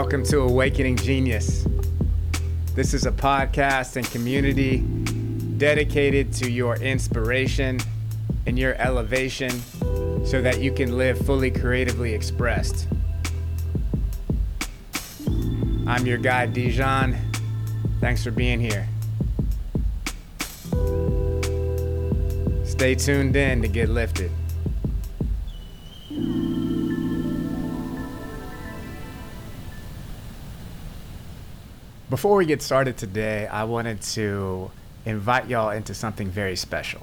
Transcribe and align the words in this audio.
Welcome 0.00 0.22
to 0.26 0.42
Awakening 0.42 0.94
Genius. 0.94 1.66
This 2.76 2.94
is 2.94 3.04
a 3.04 3.10
podcast 3.10 3.96
and 3.96 4.08
community 4.08 4.78
dedicated 5.58 6.32
to 6.34 6.48
your 6.48 6.76
inspiration 6.76 7.80
and 8.46 8.56
your 8.56 8.76
elevation 8.76 9.50
so 10.24 10.40
that 10.40 10.60
you 10.60 10.72
can 10.72 10.96
live 10.96 11.18
fully 11.26 11.50
creatively 11.50 12.14
expressed. 12.14 12.86
I'm 15.88 16.06
your 16.06 16.18
guide, 16.18 16.52
Dijon. 16.52 17.16
Thanks 18.00 18.22
for 18.22 18.30
being 18.30 18.60
here. 18.60 18.86
Stay 22.64 22.94
tuned 22.94 23.34
in 23.34 23.62
to 23.62 23.68
get 23.68 23.88
lifted. 23.88 24.30
Before 32.10 32.36
we 32.36 32.46
get 32.46 32.62
started 32.62 32.96
today, 32.96 33.46
I 33.48 33.64
wanted 33.64 34.00
to 34.00 34.70
invite 35.04 35.46
y'all 35.46 35.68
into 35.68 35.92
something 35.92 36.30
very 36.30 36.56
special. 36.56 37.02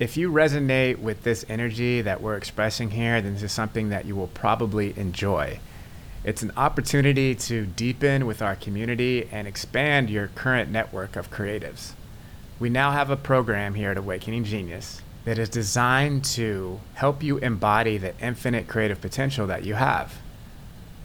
If 0.00 0.16
you 0.16 0.32
resonate 0.32 0.98
with 0.98 1.24
this 1.24 1.44
energy 1.46 2.00
that 2.00 2.22
we're 2.22 2.38
expressing 2.38 2.92
here, 2.92 3.20
then 3.20 3.34
this 3.34 3.42
is 3.42 3.52
something 3.52 3.90
that 3.90 4.06
you 4.06 4.16
will 4.16 4.28
probably 4.28 4.98
enjoy. 4.98 5.60
It's 6.24 6.42
an 6.42 6.52
opportunity 6.56 7.34
to 7.34 7.66
deepen 7.66 8.24
with 8.24 8.40
our 8.40 8.56
community 8.56 9.28
and 9.30 9.46
expand 9.46 10.08
your 10.08 10.28
current 10.28 10.70
network 10.70 11.16
of 11.16 11.30
creatives. 11.30 11.92
We 12.58 12.70
now 12.70 12.92
have 12.92 13.10
a 13.10 13.18
program 13.18 13.74
here 13.74 13.90
at 13.90 13.98
Awakening 13.98 14.44
Genius 14.44 15.02
that 15.26 15.38
is 15.38 15.50
designed 15.50 16.24
to 16.36 16.80
help 16.94 17.22
you 17.22 17.36
embody 17.36 17.98
the 17.98 18.18
infinite 18.24 18.68
creative 18.68 19.02
potential 19.02 19.46
that 19.48 19.64
you 19.64 19.74
have 19.74 20.14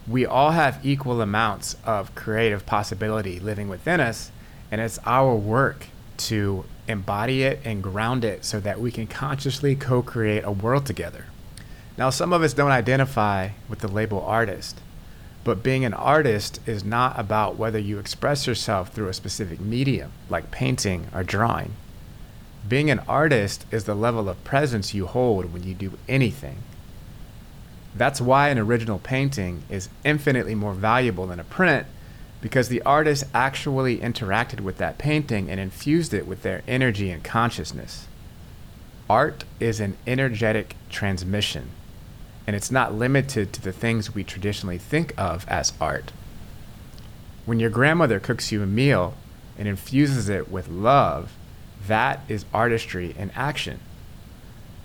we 0.10 0.26
all 0.26 0.52
have 0.52 0.84
equal 0.84 1.22
amounts 1.22 1.76
of 1.86 2.16
creative 2.16 2.66
possibility 2.66 3.40
living 3.40 3.70
within 3.70 4.00
us, 4.00 4.32
and 4.72 4.82
it's 4.82 5.00
our 5.06 5.36
work 5.36 5.86
to 6.18 6.66
embody 6.88 7.44
it 7.44 7.60
and 7.64 7.84
ground 7.84 8.26
it 8.26 8.44
so 8.44 8.60
that 8.60 8.82
we 8.82 8.92
can 8.92 9.06
consciously 9.06 9.76
co 9.76 10.02
create 10.02 10.44
a 10.44 10.52
world 10.52 10.86
together. 10.86 11.26
Now, 11.98 12.10
some 12.10 12.34
of 12.34 12.42
us 12.42 12.54
don't 12.54 12.72
identify 12.72 13.50
with 13.68 13.80
the 13.80 13.88
label 13.88 14.22
artist, 14.22 14.82
but 15.44 15.62
being 15.62 15.86
an 15.86 15.94
artist 15.94 16.60
is 16.66 16.84
not 16.84 17.20
about 17.20 17.58
whether 17.58 17.80
you 17.80 18.00
express 18.00 18.48
yourself 18.48 18.92
through 18.92 19.10
a 19.10 19.14
specific 19.14 19.60
medium, 19.60 20.12
like 20.30 20.50
painting 20.50 21.08
or 21.14 21.24
drawing. 21.24 21.74
Being 22.68 22.90
an 22.90 23.00
artist 23.08 23.66
is 23.72 23.84
the 23.84 23.96
level 23.96 24.28
of 24.28 24.44
presence 24.44 24.94
you 24.94 25.06
hold 25.06 25.54
when 25.54 25.64
you 25.64 25.74
do 25.74 25.98
anything. 26.08 26.58
That's 27.96 28.22
why 28.22 28.50
an 28.50 28.60
original 28.60 29.00
painting 29.00 29.64
is 29.70 29.90
infinitely 30.04 30.56
more 30.56 30.74
valuable 30.74 31.28
than 31.28 31.40
a 31.40 31.44
print 31.44 31.88
because 32.42 32.70
the 32.70 32.82
artist 32.84 33.26
actually 33.34 33.98
interacted 33.98 34.62
with 34.62 34.78
that 34.78 34.98
painting 34.98 35.50
and 35.50 35.60
infused 35.60 36.14
it 36.14 36.28
with 36.28 36.42
their 36.42 36.62
energy 36.68 37.10
and 37.10 37.24
consciousness. 37.24 38.08
Art 39.10 39.44
is 39.60 39.80
an 39.80 39.98
energetic 40.06 40.76
transmission, 40.90 41.70
and 42.46 42.56
it's 42.56 42.72
not 42.72 42.94
limited 42.94 43.52
to 43.54 43.62
the 43.62 43.72
things 43.72 44.14
we 44.14 44.24
traditionally 44.24 44.78
think 44.78 45.14
of 45.18 45.48
as 45.48 45.74
art. 45.82 46.12
When 47.46 47.60
your 47.60 47.72
grandmother 47.72 48.20
cooks 48.20 48.52
you 48.52 48.62
a 48.62 48.68
meal 48.68 49.16
and 49.58 49.68
infuses 49.68 50.30
it 50.30 50.50
with 50.50 50.70
love, 50.70 51.34
that 51.88 52.22
is 52.30 52.46
artistry 52.54 53.16
in 53.18 53.32
action. 53.32 53.80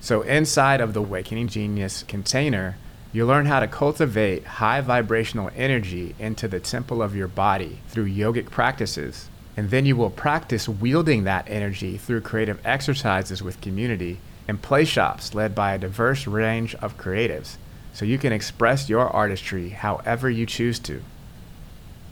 So, 0.00 0.22
inside 0.22 0.80
of 0.80 0.94
the 0.94 1.00
Awakening 1.00 1.48
Genius 1.48 2.02
container, 2.02 2.77
you 3.15 3.25
learn 3.25 3.47
how 3.47 3.61
to 3.61 3.69
cultivate 3.69 4.45
high 4.45 4.81
vibrational 4.81 5.48
energy 5.55 6.17
into 6.19 6.48
the 6.48 6.59
temple 6.59 7.01
of 7.01 7.15
your 7.15 7.29
body 7.29 7.78
through 7.87 8.11
yogic 8.11 8.50
practices. 8.50 9.28
And 9.56 9.71
then 9.71 9.87
you 9.87 9.94
will 9.94 10.11
practice 10.11 10.69
wielding 10.69 11.22
that 11.22 11.49
energy 11.49 11.97
through 11.97 12.22
creative 12.22 12.59
exercises 12.66 13.41
with 13.41 13.61
community 13.61 14.19
and 14.49 14.61
play 14.61 14.84
shops 14.84 15.33
led 15.33 15.55
by 15.55 15.75
a 15.75 15.78
diverse 15.78 16.27
range 16.27 16.75
of 16.75 16.99
creatives 16.99 17.55
so 17.93 18.05
you 18.05 18.19
can 18.19 18.33
express 18.33 18.88
your 18.88 19.09
artistry 19.09 19.69
however 19.69 20.28
you 20.28 20.44
choose 20.44 20.81
to. 20.81 21.00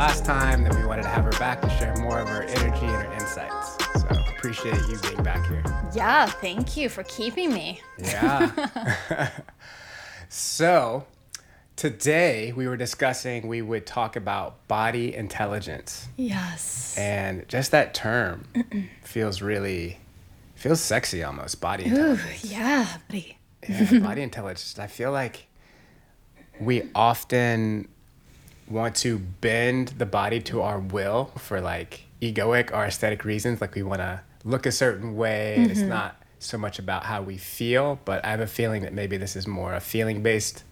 Last 0.00 0.24
time 0.24 0.64
that 0.64 0.74
we 0.76 0.86
wanted 0.86 1.02
to 1.02 1.08
have 1.10 1.24
her 1.24 1.38
back 1.38 1.60
to 1.60 1.68
share 1.68 1.94
more 1.96 2.20
of 2.20 2.26
her 2.26 2.42
energy 2.44 2.86
and 2.86 3.06
her 3.06 3.12
insights. 3.12 3.76
So 4.00 4.08
appreciate 4.34 4.80
you 4.88 4.98
being 4.98 5.22
back 5.22 5.46
here. 5.46 5.62
Yeah, 5.94 6.24
thank 6.24 6.74
you 6.74 6.88
for 6.88 7.02
keeping 7.02 7.52
me. 7.52 7.82
Yeah. 7.98 9.28
so 10.30 11.04
today 11.76 12.50
we 12.56 12.66
were 12.66 12.78
discussing 12.78 13.46
we 13.46 13.60
would 13.60 13.84
talk 13.84 14.16
about 14.16 14.66
body 14.68 15.14
intelligence. 15.14 16.08
Yes. 16.16 16.96
And 16.96 17.46
just 17.46 17.70
that 17.72 17.92
term 17.92 18.46
feels 19.02 19.42
really 19.42 20.00
feels 20.54 20.80
sexy 20.80 21.22
almost 21.22 21.60
body 21.60 21.84
intelligence. 21.84 22.42
Ooh, 22.46 22.48
yeah, 22.48 22.96
buddy. 23.06 23.36
yeah, 23.68 23.98
body 24.00 24.22
intelligence. 24.30 24.78
I 24.78 24.86
feel 24.86 25.12
like 25.12 25.46
we 26.58 26.88
often 26.94 27.86
want 28.70 28.94
to 28.96 29.18
bend 29.18 29.88
the 29.98 30.06
body 30.06 30.40
to 30.40 30.62
our 30.62 30.78
will 30.78 31.26
for 31.36 31.60
like 31.60 32.04
egoic 32.22 32.72
or 32.72 32.84
aesthetic 32.84 33.24
reasons. 33.24 33.60
Like 33.60 33.74
we 33.74 33.82
want 33.82 34.00
to 34.00 34.20
look 34.44 34.66
a 34.66 34.72
certain 34.72 35.16
way. 35.16 35.56
Mm-hmm. 35.58 35.70
It's 35.70 35.80
not 35.80 36.16
so 36.38 36.56
much 36.56 36.78
about 36.78 37.04
how 37.04 37.22
we 37.22 37.36
feel, 37.36 38.00
but 38.04 38.24
I 38.24 38.30
have 38.30 38.40
a 38.40 38.46
feeling 38.46 38.82
that 38.82 38.92
maybe 38.92 39.16
this 39.16 39.36
is 39.36 39.46
more 39.46 39.74
a 39.74 39.80
feeling 39.80 40.22
based 40.22 40.64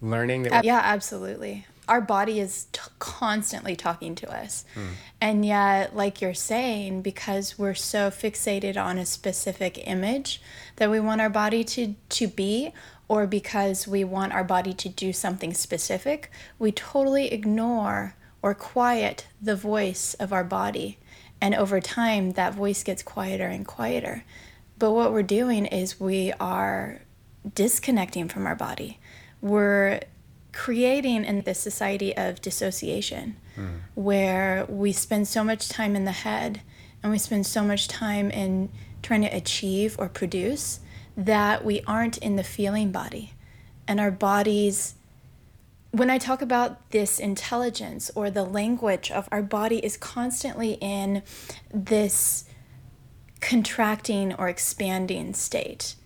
learning. 0.00 0.44
That 0.44 0.64
yeah, 0.64 0.80
absolutely. 0.82 1.66
Our 1.86 2.00
body 2.02 2.38
is 2.38 2.66
t- 2.72 2.80
constantly 2.98 3.74
talking 3.74 4.14
to 4.16 4.30
us. 4.30 4.66
Mm. 4.74 4.88
And 5.22 5.44
yet, 5.46 5.96
like 5.96 6.20
you're 6.20 6.34
saying, 6.34 7.00
because 7.00 7.58
we're 7.58 7.74
so 7.74 8.10
fixated 8.10 8.76
on 8.76 8.98
a 8.98 9.06
specific 9.06 9.86
image 9.88 10.40
that 10.76 10.90
we 10.90 11.00
want 11.00 11.22
our 11.22 11.30
body 11.30 11.64
to, 11.64 11.94
to 12.10 12.28
be, 12.28 12.74
or 13.08 13.26
because 13.26 13.88
we 13.88 14.04
want 14.04 14.32
our 14.32 14.44
body 14.44 14.74
to 14.74 14.88
do 14.88 15.12
something 15.12 15.54
specific, 15.54 16.30
we 16.58 16.70
totally 16.70 17.32
ignore 17.32 18.14
or 18.42 18.54
quiet 18.54 19.26
the 19.40 19.56
voice 19.56 20.14
of 20.14 20.32
our 20.32 20.44
body. 20.44 20.98
And 21.40 21.54
over 21.54 21.80
time, 21.80 22.32
that 22.32 22.54
voice 22.54 22.82
gets 22.82 23.02
quieter 23.02 23.46
and 23.46 23.66
quieter. 23.66 24.24
But 24.78 24.92
what 24.92 25.12
we're 25.12 25.22
doing 25.22 25.66
is 25.66 25.98
we 25.98 26.32
are 26.38 27.00
disconnecting 27.54 28.28
from 28.28 28.46
our 28.46 28.54
body. 28.54 28.98
We're 29.40 30.00
creating 30.52 31.24
in 31.24 31.42
this 31.42 31.58
society 31.58 32.16
of 32.16 32.40
dissociation 32.42 33.36
mm. 33.56 33.78
where 33.94 34.66
we 34.68 34.92
spend 34.92 35.28
so 35.28 35.44
much 35.44 35.68
time 35.68 35.94
in 35.96 36.04
the 36.04 36.12
head 36.12 36.60
and 37.02 37.12
we 37.12 37.18
spend 37.18 37.46
so 37.46 37.62
much 37.62 37.86
time 37.88 38.30
in 38.30 38.68
trying 39.02 39.22
to 39.22 39.28
achieve 39.28 39.96
or 39.98 40.08
produce 40.08 40.80
that 41.18 41.64
we 41.64 41.82
aren't 41.82 42.16
in 42.18 42.36
the 42.36 42.44
feeling 42.44 42.92
body. 42.92 43.32
And 43.88 43.98
our 43.98 44.12
bodies, 44.12 44.94
when 45.90 46.10
I 46.10 46.18
talk 46.18 46.40
about 46.40 46.90
this 46.90 47.18
intelligence 47.18 48.10
or 48.14 48.30
the 48.30 48.44
language 48.44 49.10
of 49.10 49.28
our 49.32 49.42
body, 49.42 49.78
is 49.78 49.96
constantly 49.96 50.78
in 50.80 51.22
this 51.74 52.44
contracting 53.40 54.32
or 54.34 54.48
expanding 54.48 55.34
state. 55.34 55.96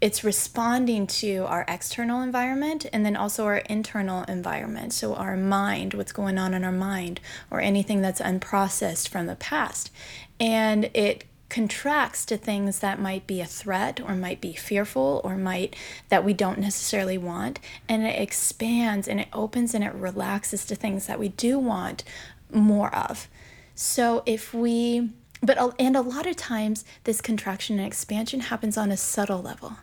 it's 0.00 0.22
responding 0.22 1.06
to 1.06 1.44
our 1.46 1.64
external 1.66 2.22
environment 2.22 2.86
and 2.92 3.04
then 3.04 3.16
also 3.16 3.44
our 3.46 3.58
internal 3.58 4.22
environment. 4.24 4.92
So, 4.92 5.14
our 5.14 5.36
mind, 5.36 5.94
what's 5.94 6.12
going 6.12 6.38
on 6.38 6.54
in 6.54 6.64
our 6.64 6.72
mind, 6.72 7.20
or 7.50 7.60
anything 7.60 8.00
that's 8.00 8.20
unprocessed 8.20 9.08
from 9.08 9.26
the 9.26 9.34
past. 9.34 9.90
And 10.38 10.84
it 10.94 11.24
contracts 11.48 12.24
to 12.26 12.36
things 12.36 12.80
that 12.80 13.00
might 13.00 13.26
be 13.26 13.40
a 13.40 13.46
threat 13.46 14.00
or 14.00 14.14
might 14.14 14.40
be 14.40 14.52
fearful 14.52 15.20
or 15.24 15.36
might 15.36 15.74
that 16.08 16.24
we 16.24 16.34
don't 16.34 16.58
necessarily 16.58 17.18
want. 17.18 17.58
And 17.88 18.04
it 18.04 18.20
expands 18.20 19.08
and 19.08 19.20
it 19.20 19.28
opens 19.32 19.74
and 19.74 19.82
it 19.82 19.94
relaxes 19.94 20.66
to 20.66 20.74
things 20.74 21.06
that 21.06 21.18
we 21.18 21.30
do 21.30 21.58
want 21.58 22.04
more 22.52 22.94
of. 22.94 23.28
So 23.74 24.22
if 24.26 24.52
we 24.52 25.10
but 25.40 25.74
and 25.78 25.96
a 25.96 26.00
lot 26.00 26.26
of 26.26 26.36
times 26.36 26.84
this 27.04 27.20
contraction 27.20 27.78
and 27.78 27.86
expansion 27.86 28.40
happens 28.40 28.76
on 28.76 28.90
a 28.90 28.96
subtle 28.96 29.40
level. 29.40 29.76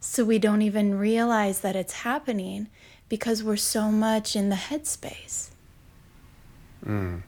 So 0.00 0.24
we 0.24 0.38
don't 0.38 0.62
even 0.62 0.98
realize 0.98 1.60
that 1.60 1.76
it's 1.76 1.92
happening 1.92 2.68
because 3.08 3.42
we're 3.42 3.56
so 3.56 3.90
much 3.90 4.36
in 4.36 4.48
the 4.48 4.56
headspace. 4.56 5.50
Mm. 6.86 7.22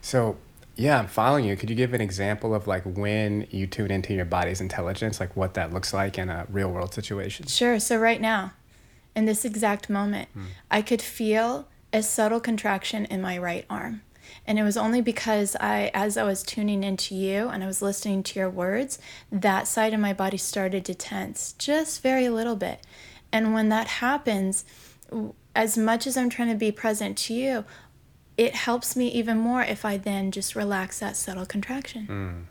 so 0.00 0.38
yeah, 0.76 0.98
I'm 0.98 1.08
following 1.08 1.44
you. 1.46 1.56
Could 1.56 1.70
you 1.70 1.76
give 1.76 1.94
an 1.94 2.00
example 2.00 2.54
of 2.54 2.66
like 2.66 2.82
when 2.84 3.46
you 3.50 3.66
tune 3.66 3.90
into 3.90 4.12
your 4.14 4.26
body's 4.26 4.60
intelligence, 4.60 5.18
like 5.18 5.34
what 5.34 5.54
that 5.54 5.72
looks 5.72 5.94
like 5.94 6.18
in 6.18 6.28
a 6.28 6.46
real 6.50 6.70
world 6.70 6.92
situation? 6.92 7.46
Sure. 7.46 7.80
So, 7.80 7.96
right 7.96 8.20
now, 8.20 8.52
in 9.14 9.24
this 9.24 9.44
exact 9.44 9.88
moment, 9.88 10.28
mm. 10.36 10.44
I 10.70 10.82
could 10.82 11.00
feel 11.00 11.66
a 11.92 12.02
subtle 12.02 12.40
contraction 12.40 13.06
in 13.06 13.22
my 13.22 13.38
right 13.38 13.64
arm. 13.70 14.02
And 14.46 14.58
it 14.58 14.62
was 14.62 14.76
only 14.76 15.00
because 15.00 15.56
I, 15.60 15.90
as 15.94 16.16
I 16.16 16.24
was 16.24 16.42
tuning 16.42 16.84
into 16.84 17.14
you 17.14 17.48
and 17.48 17.62
I 17.64 17.66
was 17.66 17.80
listening 17.80 18.22
to 18.24 18.38
your 18.38 18.50
words, 18.50 18.98
that 19.32 19.66
side 19.66 19.94
of 19.94 20.00
my 20.00 20.12
body 20.12 20.36
started 20.36 20.84
to 20.84 20.94
tense 20.94 21.52
just 21.58 22.02
very 22.02 22.28
little 22.28 22.56
bit. 22.56 22.80
And 23.32 23.54
when 23.54 23.68
that 23.70 23.86
happens, 23.86 24.64
as 25.54 25.78
much 25.78 26.06
as 26.06 26.16
I'm 26.16 26.28
trying 26.28 26.50
to 26.50 26.54
be 26.54 26.70
present 26.70 27.16
to 27.18 27.34
you, 27.34 27.64
it 28.36 28.54
helps 28.54 28.96
me 28.96 29.08
even 29.08 29.38
more 29.38 29.62
if 29.62 29.84
I 29.84 29.96
then 29.96 30.30
just 30.30 30.54
relax 30.54 30.98
that 30.98 31.16
subtle 31.16 31.46
contraction. 31.46 32.06
Mm. 32.06 32.44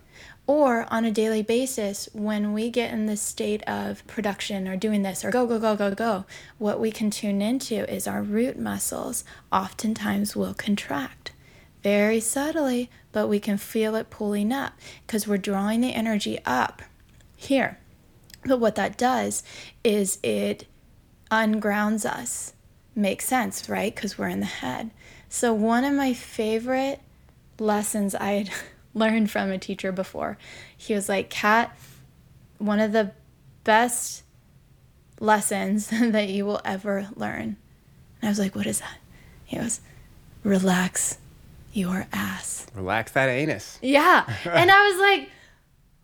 Or 0.48 0.86
on 0.90 1.04
a 1.04 1.10
daily 1.10 1.42
basis, 1.42 2.08
when 2.12 2.52
we 2.52 2.70
get 2.70 2.92
in 2.92 3.06
this 3.06 3.20
state 3.20 3.62
of 3.64 4.06
production 4.06 4.68
or 4.68 4.76
doing 4.76 5.02
this 5.02 5.24
or 5.24 5.30
go, 5.30 5.46
go, 5.46 5.58
go, 5.58 5.74
go, 5.74 5.92
go, 5.92 6.24
what 6.58 6.78
we 6.78 6.92
can 6.92 7.10
tune 7.10 7.42
into 7.42 7.88
is 7.92 8.06
our 8.06 8.22
root 8.22 8.58
muscles 8.58 9.24
oftentimes 9.50 10.36
will 10.36 10.54
contract 10.54 11.32
very 11.82 12.20
subtly, 12.20 12.90
but 13.12 13.28
we 13.28 13.38
can 13.38 13.56
feel 13.56 13.94
it 13.94 14.10
pulling 14.10 14.52
up 14.52 14.72
because 15.06 15.26
we're 15.26 15.38
drawing 15.38 15.80
the 15.80 15.92
energy 15.94 16.38
up 16.44 16.82
here. 17.36 17.78
But 18.44 18.58
what 18.58 18.76
that 18.76 18.96
does 18.96 19.42
is 19.84 20.18
it 20.22 20.66
ungrounds 21.30 22.04
us. 22.04 22.54
Makes 22.94 23.26
sense, 23.26 23.68
right? 23.68 23.94
Because 23.94 24.16
we're 24.16 24.28
in 24.28 24.40
the 24.40 24.46
head. 24.46 24.90
So, 25.28 25.52
one 25.52 25.84
of 25.84 25.94
my 25.94 26.12
favorite 26.12 27.00
lessons 27.58 28.14
I 28.14 28.32
had 28.32 28.50
learned 28.94 29.30
from 29.30 29.50
a 29.50 29.58
teacher 29.58 29.92
before, 29.92 30.38
he 30.76 30.94
was 30.94 31.08
like, 31.08 31.30
Kat, 31.30 31.76
one 32.58 32.80
of 32.80 32.92
the 32.92 33.12
best 33.64 34.22
lessons 35.20 35.88
that 35.90 36.28
you 36.28 36.46
will 36.46 36.60
ever 36.64 37.08
learn. 37.14 37.56
And 38.20 38.24
I 38.24 38.28
was 38.28 38.38
like, 38.38 38.54
what 38.54 38.66
is 38.66 38.80
that? 38.80 38.98
He 39.44 39.56
goes, 39.56 39.80
relax 40.42 41.18
your 41.72 42.06
ass. 42.12 42.66
Relax 42.74 43.12
that 43.12 43.28
anus. 43.28 43.78
Yeah. 43.82 44.24
and 44.44 44.70
I 44.70 44.88
was 44.88 44.98
like, 45.00 45.30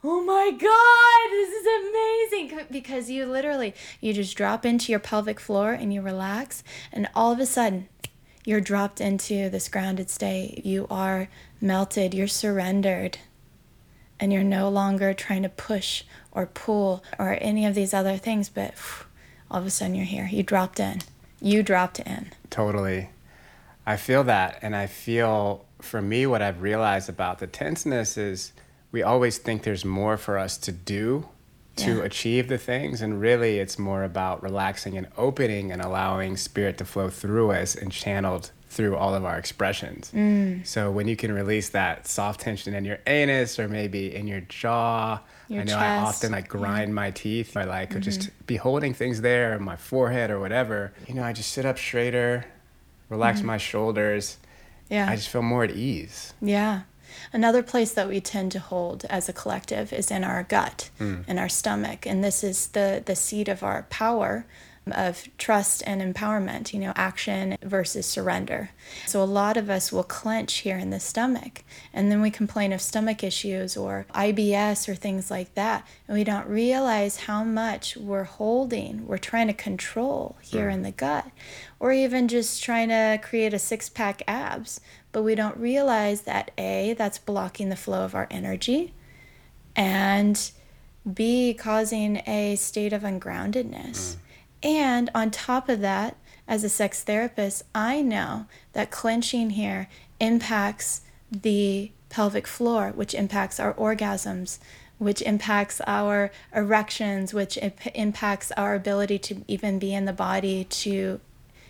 oh 0.05 0.21
my 0.25 0.51
god 0.51 1.31
this 1.31 1.49
is 1.53 2.41
amazing 2.43 2.67
because 2.73 3.09
you 3.09 3.25
literally 3.25 3.73
you 4.01 4.13
just 4.13 4.37
drop 4.37 4.67
into 4.67 4.91
your 4.91 4.99
pelvic 4.99 5.39
floor 5.39 5.73
and 5.73 5.95
you 5.95 6.03
relax 6.03 6.65
and 6.93 7.09
all 7.15 7.31
of 7.31 7.39
a 7.39 7.47
sudden 7.47 7.89
you're 8.45 8.61
dropped 8.61 9.01
into 9.01 9.49
this 9.49 9.69
grounded 9.69 10.11
state. 10.11 10.65
You 10.65 10.87
are 10.91 11.29
melted, 11.61 12.15
you're 12.15 12.27
surrendered, 12.27 13.19
and 14.19 14.33
you're 14.33 14.43
no 14.43 14.69
longer 14.69 15.15
trying 15.15 15.43
to 15.43 15.49
push 15.49 16.05
or 16.33 16.47
pull 16.47 17.05
or 17.19 17.39
any 17.41 17.67
of 17.67 17.75
these 17.75 17.95
other 17.95 18.17
things, 18.17 18.49
but 18.49 18.75
all 19.51 19.61
of 19.61 19.67
a 19.67 19.71
sudden 19.71 19.95
you're 19.95 20.05
here. 20.05 20.29
You 20.31 20.43
dropped 20.43 20.81
in. 20.81 21.03
You 21.41 21.63
dropped 21.63 22.01
in. 22.01 22.33
Totally. 22.51 23.11
I 23.87 23.97
feel 23.97 24.25
that. 24.25 24.59
And 24.63 24.75
I 24.75 24.87
feel 24.87 25.65
for 25.81 26.01
me, 26.01 26.27
what 26.27 26.43
I've 26.43 26.63
realized 26.63 27.09
about 27.09 27.39
the 27.39 27.47
tenseness 27.47 28.17
is 28.17 28.53
we 28.93 29.03
always 29.03 29.39
think 29.39 29.63
there's 29.63 29.85
more 29.85 30.17
for 30.17 30.39
us 30.39 30.57
to 30.59 30.73
do 30.73 31.29
to 31.77 31.99
yeah. 31.99 32.05
achieve 32.05 32.49
the 32.49 32.59
things 32.59 33.01
and 33.01 33.21
really 33.21 33.59
it's 33.59 33.79
more 33.79 34.05
about 34.05 34.43
relaxing 34.43 34.97
and 34.99 35.07
opening 35.17 35.73
and 35.73 35.81
allowing 35.81 36.37
spirit 36.37 36.77
to 36.79 36.85
flow 36.85 37.09
through 37.09 37.51
us 37.51 37.75
and 37.75 37.91
channeled 37.91 38.51
through 38.69 38.97
all 38.97 39.15
of 39.15 39.25
our 39.25 39.39
expressions 39.39 40.11
mm. 40.15 40.67
so 40.67 40.91
when 40.91 41.09
you 41.09 41.17
can 41.17 41.33
release 41.33 41.71
that 41.71 42.07
soft 42.07 42.41
tension 42.41 42.75
in 42.75 42.85
your 42.85 42.99
anus 43.07 43.59
or 43.59 43.69
maybe 43.69 44.15
in 44.15 44.27
your 44.27 44.41
jaw 44.43 45.19
your 45.49 45.61
i 45.61 45.65
know 45.65 45.73
chest. 45.73 45.83
i 45.83 45.97
often 45.97 46.33
like 46.33 46.49
grind 46.49 46.89
yeah. 46.89 46.95
my 46.95 47.11
teeth 47.11 47.57
i 47.57 47.65
like 47.65 47.91
mm-hmm. 47.91 48.01
just 48.01 48.31
be 48.47 48.57
holding 48.57 48.93
things 48.93 49.21
there 49.21 49.55
in 49.55 49.63
my 49.63 49.77
forehead 49.77 50.31
or 50.31 50.41
whatever 50.41 50.93
you 51.07 51.15
know 51.15 51.23
i 51.23 51.33
just 51.33 51.53
sit 51.53 51.65
up 51.65 51.79
straighter 51.79 52.45
relax 53.09 53.39
mm-hmm. 53.39 53.49
my 53.49 53.59
shoulders 53.59 54.39
yeah 54.91 55.09
i 55.09 55.17
just 55.17 55.29
feel 55.29 55.43
more 55.43 55.65
at 55.65 55.71
ease 55.71 56.35
yeah 56.41 56.83
Another 57.33 57.63
place 57.63 57.93
that 57.93 58.09
we 58.09 58.21
tend 58.21 58.53
to 58.53 58.59
hold 58.59 59.05
as 59.11 59.29
a 59.29 59.33
collective 59.33 59.93
is 59.93 60.11
in 60.11 60.25
our 60.25 60.43
gut, 60.43 60.91
mm. 60.99 61.27
in 61.29 61.39
our 61.39 61.49
stomach, 61.49 62.07
and 62.07 62.23
this 62.23 62.45
is 62.45 62.69
the 62.69 63.03
the 63.05 63.17
seat 63.17 63.49
of 63.49 63.63
our 63.63 63.85
power 63.91 64.45
of 64.91 65.29
trust 65.39 65.83
and 65.87 66.03
empowerment, 66.03 66.73
you 66.73 66.81
know, 66.81 66.93
action 66.97 67.57
versus 67.63 68.05
surrender. 68.07 68.71
So 69.07 69.23
a 69.23 69.25
lot 69.25 69.57
of 69.57 69.71
us 69.71 69.93
will 69.93 70.03
clench 70.03 70.59
here 70.59 70.77
in 70.77 70.91
the 70.91 70.99
stomach 70.99 71.63
and 71.93 72.11
then 72.11 72.21
we 72.21 72.31
complain 72.31 72.73
of 72.73 72.81
stomach 72.81 73.23
issues 73.23 73.77
or 73.77 74.07
IBS 74.15 74.89
or 74.89 74.95
things 74.95 75.31
like 75.31 75.55
that. 75.55 75.87
And 76.09 76.17
we 76.17 76.25
don't 76.25 76.49
realize 76.49 77.17
how 77.19 77.45
much 77.45 77.97
we're 77.97 78.25
holding, 78.25 79.07
we're 79.07 79.19
trying 79.19 79.47
to 79.47 79.53
control 79.53 80.37
here 80.43 80.69
mm. 80.69 80.75
in 80.75 80.83
the 80.83 80.91
gut, 80.91 81.31
or 81.79 81.93
even 81.93 82.27
just 82.27 82.63
trying 82.63 82.89
to 82.89 83.21
create 83.23 83.55
a 83.55 83.59
six 83.59 83.89
pack 83.89 84.23
abs 84.27 84.81
but 85.13 85.23
we 85.23 85.35
don't 85.35 85.57
realize 85.59 86.23
that 86.23 86.51
A, 86.59 86.95
that's 86.95 87.19
blocking 87.19 87.69
the 87.69 87.77
flow 87.77 88.05
of 88.05 88.15
our 88.15 88.27
energy, 88.31 88.95
and 89.77 90.51
B, 91.11 91.55
causing 91.55 92.23
a 92.27 92.57
state 92.57 92.93
of 92.93 93.03
ungroundedness. 93.03 93.91
Mm. 93.91 94.17
And 94.63 95.11
on 95.15 95.31
top 95.31 95.69
of 95.69 95.81
that, 95.81 96.17
as 96.47 96.65
a 96.65 96.69
sex 96.69 97.03
therapist, 97.03 97.65
I 97.75 98.03
know 98.03 98.47
that 98.73 98.91
clenching 98.91 99.51
here 99.51 99.89
impacts 100.21 101.03
the 101.31 101.91
pelvic 102.09 102.47
floor, 102.47 102.93
which 102.95 103.15
impacts 103.15 103.59
our 103.59 103.75
orgasms, 103.75 104.59
which 104.99 105.23
impacts 105.23 105.81
our 105.87 106.31
erections, 106.55 107.33
which 107.33 107.57
imp- 107.59 107.87
impacts 107.95 108.53
our 108.53 108.75
ability 108.75 109.19
to 109.19 109.45
even 109.49 109.79
be 109.79 109.95
in 109.95 110.05
the 110.05 110.13
body 110.13 110.65
to 110.65 111.21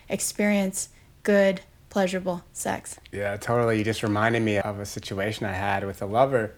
experience 0.09 0.89
good 1.23 1.61
pleasurable 1.89 2.43
sex. 2.53 2.99
Yeah, 3.11 3.37
totally. 3.37 3.77
You 3.77 3.83
just 3.83 4.03
reminded 4.03 4.41
me 4.41 4.57
of 4.57 4.79
a 4.79 4.85
situation 4.85 5.45
I 5.45 5.53
had 5.53 5.85
with 5.85 6.01
a 6.01 6.05
lover, 6.05 6.51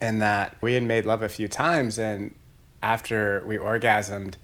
and 0.00 0.22
that 0.22 0.56
we 0.60 0.74
had 0.74 0.82
made 0.82 1.04
love 1.04 1.22
a 1.22 1.28
few 1.28 1.48
times, 1.48 1.98
and 1.98 2.34
after 2.82 3.42
we 3.46 3.56
orgasmed, 3.56 4.34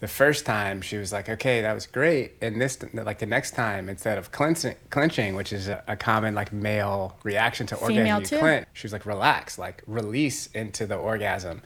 the 0.00 0.08
first 0.08 0.44
time 0.44 0.82
she 0.82 0.98
was 0.98 1.12
like, 1.12 1.28
"Okay, 1.28 1.62
that 1.62 1.72
was 1.72 1.86
great," 1.86 2.32
and 2.42 2.60
this 2.60 2.78
like 2.92 3.18
the 3.18 3.26
next 3.26 3.52
time, 3.52 3.88
instead 3.88 4.18
of 4.18 4.30
clenching, 4.30 4.76
clenching, 4.90 5.34
which 5.34 5.52
is 5.52 5.68
a, 5.68 5.82
a 5.88 5.96
common 5.96 6.34
like 6.34 6.52
male 6.52 7.16
reaction 7.22 7.66
to 7.68 7.76
Female 7.76 8.16
orgasm, 8.16 8.36
you 8.36 8.40
clench. 8.40 8.68
She 8.74 8.86
was 8.86 8.92
like, 8.92 9.06
"Relax, 9.06 9.58
like 9.58 9.82
release 9.86 10.48
into 10.48 10.86
the 10.86 10.96
orgasm," 10.96 11.62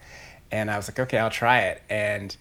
and 0.50 0.70
I 0.70 0.76
was 0.76 0.88
like, 0.88 1.00
"Okay, 1.00 1.18
I'll 1.18 1.30
try 1.30 1.62
it," 1.62 1.82
and 1.90 2.36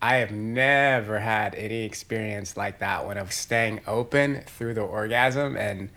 I 0.00 0.16
have 0.16 0.30
never 0.32 1.18
had 1.20 1.54
any 1.54 1.84
experience 1.84 2.56
like 2.56 2.78
that 2.80 3.04
one 3.04 3.18
of 3.18 3.32
staying 3.32 3.80
open 3.86 4.42
through 4.42 4.74
the 4.74 4.82
orgasm 4.82 5.56
and 5.56 5.90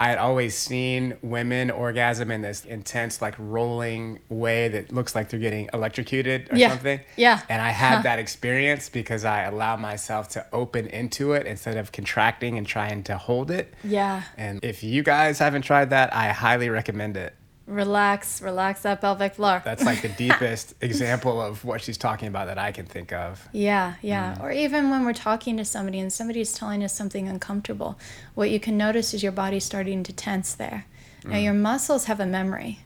I 0.00 0.08
had 0.08 0.16
always 0.16 0.56
seen 0.56 1.18
women 1.20 1.70
orgasm 1.70 2.30
in 2.30 2.40
this 2.40 2.64
intense, 2.64 3.20
like 3.20 3.34
rolling 3.38 4.20
way 4.30 4.68
that 4.68 4.90
looks 4.90 5.14
like 5.14 5.28
they're 5.28 5.38
getting 5.38 5.68
electrocuted 5.74 6.50
or 6.50 6.56
yeah. 6.56 6.70
something. 6.70 7.00
Yeah. 7.18 7.42
And 7.50 7.60
I 7.60 7.68
had 7.68 7.96
huh. 7.96 8.02
that 8.02 8.18
experience 8.18 8.88
because 8.88 9.26
I 9.26 9.42
allowed 9.42 9.78
myself 9.78 10.30
to 10.30 10.46
open 10.54 10.86
into 10.86 11.34
it 11.34 11.46
instead 11.46 11.76
of 11.76 11.92
contracting 11.92 12.56
and 12.56 12.66
trying 12.66 13.02
to 13.04 13.18
hold 13.18 13.50
it. 13.50 13.74
Yeah. 13.84 14.22
And 14.38 14.64
if 14.64 14.82
you 14.82 15.02
guys 15.02 15.38
haven't 15.38 15.62
tried 15.62 15.90
that, 15.90 16.14
I 16.14 16.30
highly 16.30 16.70
recommend 16.70 17.18
it 17.18 17.34
relax, 17.70 18.42
relax 18.42 18.82
that 18.82 19.00
pelvic 19.00 19.34
floor. 19.34 19.62
That's 19.64 19.84
like 19.84 20.02
the 20.02 20.08
deepest 20.26 20.74
example 20.80 21.40
of 21.40 21.64
what 21.64 21.80
she's 21.80 21.96
talking 21.96 22.28
about 22.28 22.46
that 22.48 22.58
I 22.58 22.72
can 22.72 22.86
think 22.86 23.12
of. 23.12 23.48
Yeah, 23.52 23.94
yeah. 24.02 24.34
Mm. 24.34 24.42
Or 24.42 24.50
even 24.52 24.90
when 24.90 25.04
we're 25.04 25.12
talking 25.12 25.56
to 25.56 25.64
somebody 25.64 25.98
and 25.98 26.12
somebody's 26.12 26.52
telling 26.52 26.82
us 26.84 26.94
something 26.94 27.28
uncomfortable, 27.28 27.98
what 28.34 28.50
you 28.50 28.60
can 28.60 28.76
notice 28.76 29.14
is 29.14 29.22
your 29.22 29.32
body 29.32 29.60
starting 29.60 30.02
to 30.02 30.12
tense 30.12 30.54
there. 30.54 30.86
Mm. 31.22 31.30
Now, 31.30 31.38
your 31.38 31.54
muscles 31.54 32.04
have 32.06 32.20
a 32.20 32.26
memory. 32.26 32.80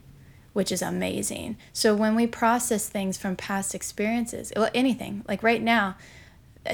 which 0.52 0.70
is 0.70 0.82
amazing. 0.82 1.56
So 1.72 1.96
when 1.96 2.14
we 2.14 2.28
process 2.28 2.88
things 2.88 3.18
from 3.18 3.34
past 3.34 3.74
experiences, 3.74 4.52
well, 4.54 4.70
anything, 4.72 5.24
like 5.26 5.42
right 5.42 5.60
now, 5.60 5.96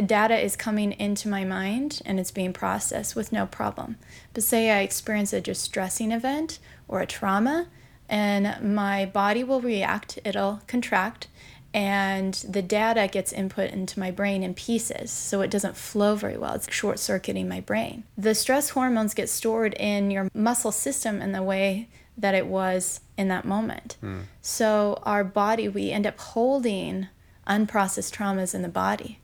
data 0.04 0.38
is 0.38 0.54
coming 0.54 0.92
into 0.92 1.28
my 1.28 1.44
mind 1.44 2.00
and 2.04 2.20
it's 2.20 2.30
being 2.30 2.52
processed 2.52 3.16
with 3.16 3.32
no 3.32 3.46
problem. 3.46 3.96
But 4.34 4.44
say 4.44 4.70
I 4.70 4.80
experience 4.80 5.32
a 5.32 5.40
distressing 5.40 6.12
event 6.12 6.58
or 6.88 7.00
a 7.00 7.06
trauma, 7.06 7.68
and 8.10 8.74
my 8.74 9.06
body 9.06 9.44
will 9.44 9.60
react, 9.60 10.18
it'll 10.24 10.60
contract, 10.66 11.28
and 11.72 12.34
the 12.48 12.60
data 12.60 13.08
gets 13.10 13.32
input 13.32 13.70
into 13.70 14.00
my 14.00 14.10
brain 14.10 14.42
in 14.42 14.52
pieces, 14.54 15.12
so 15.12 15.40
it 15.40 15.50
doesn't 15.50 15.76
flow 15.76 16.16
very 16.16 16.36
well. 16.36 16.54
It's 16.54 16.70
short 16.74 16.98
circuiting 16.98 17.48
my 17.48 17.60
brain. 17.60 18.02
The 18.18 18.34
stress 18.34 18.70
hormones 18.70 19.14
get 19.14 19.28
stored 19.28 19.74
in 19.74 20.10
your 20.10 20.28
muscle 20.34 20.72
system 20.72 21.22
in 21.22 21.30
the 21.30 21.42
way 21.42 21.88
that 22.18 22.34
it 22.34 22.46
was 22.46 23.00
in 23.16 23.28
that 23.28 23.44
moment. 23.44 23.96
Mm. 24.02 24.22
So, 24.42 25.00
our 25.04 25.22
body, 25.22 25.68
we 25.68 25.92
end 25.92 26.06
up 26.08 26.18
holding 26.18 27.06
unprocessed 27.46 28.14
traumas 28.14 28.54
in 28.54 28.62
the 28.62 28.68
body. 28.68 29.20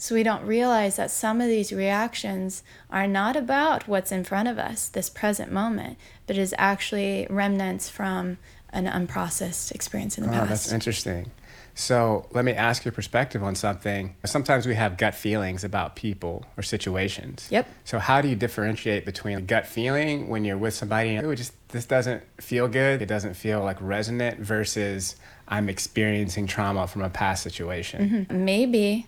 So, 0.00 0.14
we 0.14 0.22
don't 0.22 0.46
realize 0.46 0.96
that 0.96 1.10
some 1.10 1.42
of 1.42 1.48
these 1.48 1.74
reactions 1.74 2.62
are 2.88 3.06
not 3.06 3.36
about 3.36 3.86
what's 3.86 4.10
in 4.10 4.24
front 4.24 4.48
of 4.48 4.58
us, 4.58 4.88
this 4.88 5.10
present 5.10 5.52
moment, 5.52 5.98
but 6.26 6.38
is 6.38 6.54
actually 6.56 7.26
remnants 7.28 7.90
from 7.90 8.38
an 8.70 8.86
unprocessed 8.86 9.70
experience 9.72 10.16
in 10.16 10.24
the 10.24 10.30
oh, 10.30 10.32
past. 10.32 10.48
That's 10.48 10.72
interesting. 10.72 11.30
So 11.74 12.26
let 12.32 12.46
me 12.46 12.52
ask 12.52 12.82
your 12.84 12.92
perspective 12.92 13.42
on 13.42 13.54
something. 13.54 14.16
Sometimes 14.24 14.66
we 14.66 14.74
have 14.74 14.96
gut 14.96 15.14
feelings 15.14 15.64
about 15.64 15.96
people 15.96 16.46
or 16.56 16.62
situations. 16.62 17.46
Yep. 17.50 17.68
So 17.84 17.98
how 17.98 18.22
do 18.22 18.28
you 18.28 18.36
differentiate 18.36 19.04
between 19.04 19.36
a 19.36 19.42
gut 19.42 19.66
feeling 19.66 20.28
when 20.28 20.46
you're 20.46 20.58
with 20.58 20.74
somebody 20.74 21.16
and 21.16 21.26
oh, 21.26 21.34
just 21.34 21.52
this 21.68 21.84
doesn't 21.84 22.22
feel 22.40 22.68
good, 22.68 23.02
it 23.02 23.06
doesn't 23.06 23.34
feel 23.34 23.62
like 23.62 23.76
resonant 23.80 24.40
versus 24.40 25.16
I'm 25.46 25.68
experiencing 25.68 26.46
trauma 26.46 26.86
from 26.86 27.02
a 27.02 27.10
past 27.10 27.42
situation? 27.42 28.26
Mm-hmm. 28.28 28.44
Maybe 28.44 29.06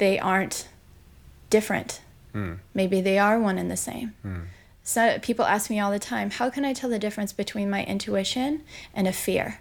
they 0.00 0.18
aren't 0.18 0.66
different. 1.48 2.00
Mm. 2.34 2.58
Maybe 2.74 3.00
they 3.00 3.18
are 3.18 3.38
one 3.38 3.56
and 3.56 3.70
the 3.70 3.76
same. 3.76 4.14
Mm. 4.24 4.46
So 4.82 5.18
people 5.20 5.44
ask 5.44 5.70
me 5.70 5.78
all 5.78 5.92
the 5.92 5.98
time, 5.98 6.30
how 6.30 6.50
can 6.50 6.64
I 6.64 6.72
tell 6.72 6.90
the 6.90 6.98
difference 6.98 7.32
between 7.32 7.70
my 7.70 7.84
intuition 7.84 8.62
and 8.92 9.06
a 9.06 9.12
fear? 9.12 9.60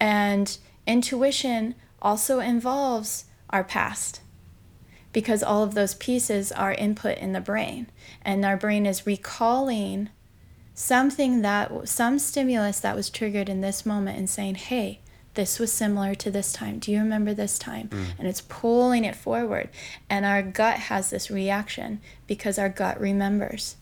And 0.00 0.58
Intuition 0.86 1.74
also 2.00 2.38
involves 2.38 3.24
our 3.50 3.64
past 3.64 4.20
because 5.12 5.42
all 5.42 5.62
of 5.62 5.74
those 5.74 5.94
pieces 5.94 6.52
are 6.52 6.72
input 6.72 7.18
in 7.18 7.32
the 7.32 7.40
brain 7.40 7.88
and 8.22 8.44
our 8.44 8.56
brain 8.56 8.86
is 8.86 9.06
recalling 9.06 10.10
something 10.74 11.42
that 11.42 11.88
some 11.88 12.18
stimulus 12.18 12.80
that 12.80 12.94
was 12.94 13.10
triggered 13.10 13.48
in 13.48 13.62
this 13.62 13.86
moment 13.86 14.18
and 14.18 14.28
saying 14.30 14.54
hey 14.54 15.00
this 15.36 15.58
was 15.58 15.72
similar 15.72 16.14
to 16.16 16.30
this 16.30 16.52
time. 16.52 16.78
Do 16.78 16.90
you 16.90 16.98
remember 16.98 17.32
this 17.32 17.58
time? 17.58 17.88
Mm. 17.88 18.06
and 18.18 18.26
it's 18.26 18.40
pulling 18.40 19.04
it 19.04 19.14
forward. 19.14 19.68
And 20.10 20.26
our 20.26 20.42
gut 20.42 20.76
has 20.76 21.10
this 21.10 21.30
reaction 21.30 22.00
because 22.26 22.58
our 22.58 22.68
gut 22.68 23.00
remembers. 23.00 23.76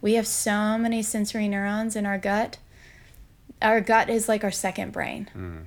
We 0.00 0.14
have 0.14 0.26
so 0.26 0.76
many 0.76 1.02
sensory 1.02 1.48
neurons 1.48 1.94
in 1.94 2.04
our 2.04 2.18
gut. 2.18 2.58
Our 3.62 3.80
gut 3.80 4.10
is 4.10 4.28
like 4.28 4.42
our 4.42 4.50
second 4.50 4.92
brain. 4.92 5.28
Mm. 5.36 5.64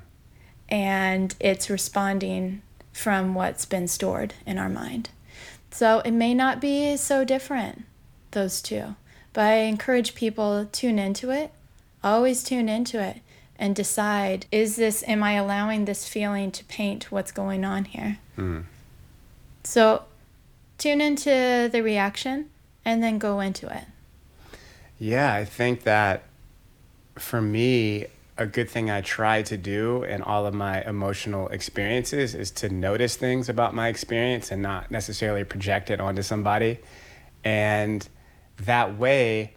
And 0.68 1.36
it's 1.40 1.70
responding 1.70 2.62
from 2.92 3.34
what's 3.34 3.66
been 3.66 3.88
stored 3.88 4.34
in 4.46 4.58
our 4.58 4.70
mind. 4.70 5.10
So 5.72 6.00
it 6.00 6.12
may 6.12 6.34
not 6.34 6.60
be 6.60 6.98
so 6.98 7.24
different, 7.24 7.86
those 8.32 8.62
two, 8.62 8.96
but 9.34 9.46
I 9.46 9.54
encourage 9.62 10.16
people 10.16 10.66
to 10.66 10.72
tune 10.72 11.00
into 11.00 11.30
it, 11.30 11.52
always 12.04 12.44
tune 12.44 12.68
into 12.68 13.02
it 13.02 13.22
and 13.60 13.76
decide 13.76 14.48
is 14.52 14.78
this, 14.78 15.04
am 15.08 15.22
I 15.22 15.34
allowing 15.34 15.86
this 15.86 16.08
feeling 16.08 16.50
to 16.52 16.64
paint 16.66 17.12
what's 17.12 17.32
going 17.32 17.64
on 17.64 17.86
here? 17.86 18.18
Mm. 18.38 18.64
So 19.64 20.04
tune 20.78 21.02
into 21.02 21.70
the 21.72 21.82
reaction 21.84 22.50
and 22.86 23.04
then 23.04 23.20
go 23.20 23.42
into 23.42 23.68
it. 23.68 23.84
Yeah, 24.98 25.34
I 25.34 25.46
think 25.46 25.84
that 25.84 26.24
for 27.18 27.42
me, 27.42 28.08
a 28.38 28.46
good 28.46 28.70
thing 28.70 28.90
I 28.90 29.02
try 29.02 29.42
to 29.44 29.58
do 29.58 30.04
in 30.04 30.22
all 30.22 30.46
of 30.46 30.54
my 30.54 30.82
emotional 30.84 31.50
experiences 31.50 32.34
is 32.34 32.52
to 32.52 32.70
notice 32.70 33.18
things 33.18 33.50
about 33.50 33.76
my 33.76 33.90
experience 33.90 34.50
and 34.50 34.62
not 34.62 34.90
necessarily 34.90 35.44
project 35.44 35.90
it 35.90 36.00
onto 36.00 36.22
somebody. 36.22 36.80
And 37.44 38.08
that 38.64 38.98
way, 38.98 39.54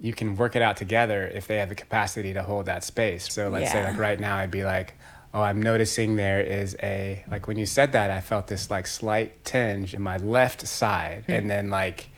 you 0.00 0.12
can 0.12 0.36
work 0.36 0.54
it 0.54 0.62
out 0.62 0.76
together 0.76 1.26
if 1.26 1.46
they 1.46 1.58
have 1.58 1.68
the 1.68 1.74
capacity 1.74 2.32
to 2.32 2.42
hold 2.42 2.66
that 2.66 2.84
space. 2.84 3.32
So 3.32 3.48
let's 3.48 3.64
yeah. 3.64 3.72
say 3.72 3.84
like 3.84 3.98
right 3.98 4.20
now 4.20 4.36
I'd 4.36 4.50
be 4.50 4.64
like, 4.64 4.94
oh, 5.34 5.42
I'm 5.42 5.60
noticing 5.60 6.16
there 6.16 6.40
is 6.40 6.76
a 6.82 7.24
like 7.30 7.48
when 7.48 7.58
you 7.58 7.66
said 7.66 7.92
that 7.92 8.10
I 8.10 8.20
felt 8.20 8.46
this 8.46 8.70
like 8.70 8.86
slight 8.86 9.44
tinge 9.44 9.94
in 9.94 10.02
my 10.02 10.16
left 10.16 10.66
side. 10.66 11.22
Mm-hmm. 11.22 11.32
And 11.32 11.50
then 11.50 11.70
like 11.70 12.08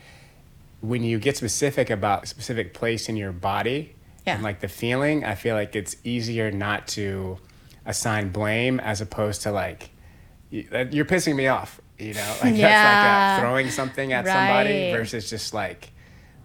when 0.81 1.03
you 1.03 1.19
get 1.19 1.37
specific 1.37 1.91
about 1.91 2.25
a 2.25 2.27
specific 2.27 2.75
place 2.75 3.09
in 3.09 3.17
your 3.17 3.33
body, 3.33 3.95
yeah. 4.27 4.35
and 4.35 4.43
like 4.43 4.61
the 4.61 4.69
feeling, 4.69 5.25
I 5.25 5.35
feel 5.35 5.55
like 5.55 5.75
it's 5.75 5.97
easier 6.05 6.51
not 6.51 6.87
to 6.89 7.39
assign 7.87 8.31
blame 8.31 8.79
as 8.81 9.01
opposed 9.01 9.43
to 9.43 9.53
like 9.53 9.91
you're 10.51 11.05
pissing 11.05 11.37
me 11.37 11.47
off. 11.47 11.81
You 11.99 12.15
know, 12.15 12.37
like 12.45 12.57
yeah. 12.57 12.69
that's 12.69 13.43
like 13.43 13.43
throwing 13.43 13.71
something 13.71 14.13
at 14.13 14.27
right. 14.27 14.33
somebody 14.33 14.93
versus 14.93 15.31
just 15.31 15.55
like 15.55 15.91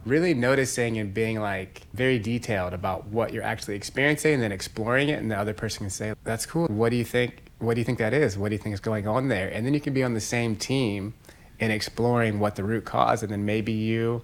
really 0.06 0.34
noticing 0.34 0.98
and 0.98 1.14
being 1.14 1.40
like 1.40 1.82
very 1.94 2.20
detailed 2.20 2.74
about 2.74 3.08
what 3.08 3.34
you're 3.34 3.44
actually 3.44 3.76
experiencing 3.76 4.36
and 4.36 4.44
then 4.44 4.52
exploring 4.52 5.10
it 5.10 5.20
and 5.20 5.32
the 5.32 5.38
other 5.38 5.54
person 5.54 5.80
can 5.80 5.90
say 5.90 6.14
that's 6.24 6.46
cool. 6.46 6.68
What 6.68 6.90
do 6.92 6.96
you 6.96 7.04
think 7.04 7.42
what 7.60 7.74
do 7.74 7.82
you 7.82 7.86
think 7.86 7.98
that 8.00 8.14
is? 8.14 8.38
What 8.38 8.50
do 8.50 8.56
you 8.56 8.60
think 8.60 8.74
is 8.74 8.80
going 8.80 9.08
on 9.08 9.30
there? 9.30 9.48
And 9.50 9.66
then 9.66 9.74
you 9.74 9.80
can 9.80 9.94
be 9.94 10.04
on 10.04 10.14
the 10.14 10.22
same 10.22 10.56
team 10.56 11.14
in 11.58 11.72
exploring 11.72 12.40
what 12.40 12.56
the 12.56 12.64
root 12.64 12.86
cause 12.86 13.24
and 13.24 13.32
then 13.32 13.46
maybe 13.46 13.72
you 13.72 14.22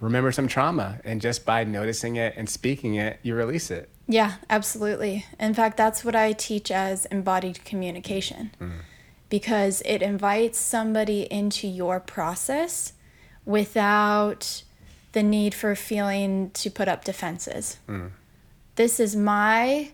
remember 0.00 0.32
some 0.32 0.48
trauma 0.48 0.98
and 1.04 1.20
just 1.20 1.44
by 1.44 1.62
noticing 1.62 2.16
it 2.16 2.34
and 2.36 2.48
speaking 2.48 2.94
it 2.94 3.20
you 3.22 3.34
release 3.34 3.70
it. 3.70 3.88
Yeah 4.08 4.36
absolutely. 4.48 5.26
In 5.38 5.54
fact 5.54 5.76
that's 5.76 6.04
what 6.04 6.16
i 6.16 6.32
teach 6.32 6.70
as 6.70 7.06
embodied 7.06 7.64
communication. 7.64 8.50
Mm. 8.60 8.72
because 9.28 9.80
it 9.86 10.02
invites 10.02 10.58
somebody 10.58 11.22
into 11.30 11.68
your 11.68 12.00
process 12.00 12.94
without 13.44 14.64
the 15.12 15.22
need 15.22 15.54
for 15.54 15.74
feeling 15.74 16.50
to 16.50 16.70
put 16.70 16.88
up 16.88 17.04
defenses 17.04 17.78
mm. 17.88 18.10
this 18.76 19.00
is 19.00 19.16
my 19.16 19.90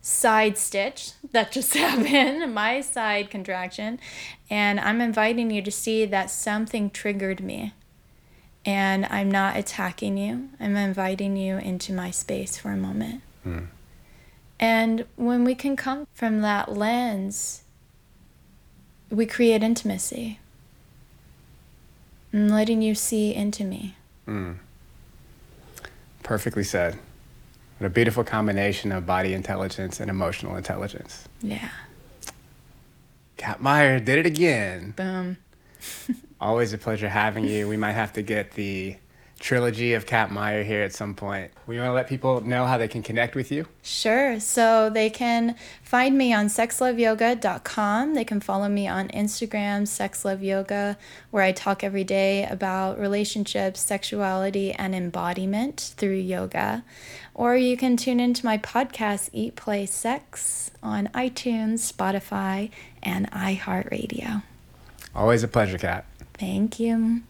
side 0.00 0.56
stitch 0.56 1.12
that 1.32 1.52
just 1.52 1.74
happened, 1.74 2.54
my 2.54 2.80
side 2.80 3.30
contraction, 3.30 4.00
and 4.48 4.80
I'm 4.80 5.00
inviting 5.00 5.50
you 5.50 5.62
to 5.62 5.70
see 5.70 6.06
that 6.06 6.30
something 6.30 6.90
triggered 6.90 7.40
me 7.40 7.74
and 8.64 9.06
I'm 9.06 9.30
not 9.30 9.56
attacking 9.56 10.18
you. 10.18 10.50
I'm 10.60 10.76
inviting 10.76 11.36
you 11.36 11.56
into 11.58 11.92
my 11.92 12.10
space 12.10 12.56
for 12.56 12.70
a 12.70 12.76
moment. 12.76 13.22
Mm. 13.46 13.68
And 14.60 15.06
when 15.16 15.44
we 15.44 15.54
can 15.54 15.76
come 15.76 16.06
from 16.12 16.40
that 16.40 16.72
lens, 16.72 17.62
we 19.10 19.24
create 19.24 19.62
intimacy. 19.62 20.40
I'm 22.32 22.48
letting 22.48 22.82
you 22.82 22.94
see 22.94 23.34
into 23.34 23.64
me. 23.64 23.96
Mm. 24.28 24.56
Perfectly 26.22 26.64
said. 26.64 26.98
What 27.78 27.86
a 27.86 27.90
beautiful 27.90 28.24
combination 28.24 28.92
of 28.92 29.06
body 29.06 29.32
intelligence 29.34 30.00
and 30.00 30.10
emotional 30.10 30.56
intelligence. 30.56 31.26
Yeah. 31.40 31.70
Kat 33.36 33.62
Meyer 33.62 34.00
did 34.00 34.18
it 34.18 34.26
again. 34.26 34.92
Boom. 34.96 35.38
Always 36.40 36.72
a 36.72 36.78
pleasure 36.78 37.08
having 37.08 37.44
you. 37.44 37.68
We 37.68 37.76
might 37.76 37.92
have 37.92 38.12
to 38.14 38.22
get 38.22 38.52
the 38.52 38.96
trilogy 39.38 39.94
of 39.94 40.06
Kat 40.06 40.30
Meyer 40.30 40.62
here 40.64 40.82
at 40.82 40.92
some 40.92 41.14
point. 41.14 41.50
We 41.66 41.78
want 41.78 41.88
to 41.88 41.92
let 41.92 42.08
people 42.08 42.40
know 42.40 42.66
how 42.66 42.78
they 42.78 42.88
can 42.88 43.02
connect 43.02 43.34
with 43.34 43.52
you? 43.52 43.66
Sure. 43.82 44.40
So 44.40 44.90
they 44.90 45.10
can 45.10 45.54
find 45.82 46.18
me 46.18 46.32
on 46.32 46.46
sexloveyoga.com. 46.46 48.14
They 48.14 48.24
can 48.24 48.40
follow 48.40 48.68
me 48.68 48.88
on 48.88 49.08
Instagram, 49.08 49.82
sexloveyoga, 49.82 50.96
where 51.30 51.42
I 51.42 51.52
talk 51.52 51.84
every 51.84 52.04
day 52.04 52.44
about 52.44 52.98
relationships, 52.98 53.80
sexuality, 53.80 54.72
and 54.72 54.94
embodiment 54.94 55.94
through 55.96 56.16
yoga. 56.16 56.84
Or 57.34 57.56
you 57.56 57.76
can 57.76 57.96
tune 57.96 58.18
into 58.18 58.44
my 58.44 58.58
podcast, 58.58 59.30
Eat, 59.32 59.54
Play, 59.54 59.86
Sex, 59.86 60.72
on 60.82 61.06
iTunes, 61.08 61.92
Spotify, 61.92 62.70
and 63.02 63.30
iHeartRadio. 63.30 64.42
Always 65.14 65.42
a 65.42 65.48
pleasure, 65.48 65.78
Kat. 65.78 66.04
Thank 66.34 66.80
you. 66.80 67.22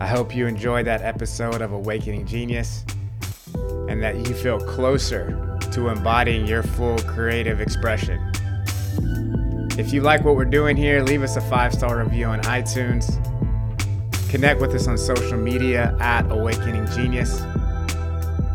I 0.00 0.06
hope 0.06 0.34
you 0.34 0.46
enjoyed 0.46 0.86
that 0.86 1.02
episode 1.02 1.60
of 1.60 1.72
Awakening 1.72 2.24
Genius 2.24 2.84
and 3.88 4.00
that 4.00 4.14
you 4.16 4.32
feel 4.32 4.60
closer 4.60 5.58
to 5.72 5.88
embodying 5.88 6.46
your 6.46 6.62
full 6.62 7.00
creative 7.00 7.60
expression. 7.60 8.30
If 9.76 9.92
you 9.92 10.02
like 10.02 10.24
what 10.24 10.36
we're 10.36 10.44
doing 10.44 10.76
here, 10.76 11.02
leave 11.02 11.24
us 11.24 11.34
a 11.34 11.40
five 11.40 11.74
star 11.74 11.98
review 11.98 12.26
on 12.26 12.40
iTunes. 12.42 13.10
Connect 14.30 14.60
with 14.60 14.72
us 14.72 14.86
on 14.86 14.96
social 14.96 15.36
media 15.36 15.96
at 15.98 16.30
Awakening 16.30 16.86
Genius. 16.94 17.40